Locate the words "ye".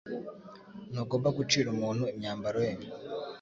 2.67-2.73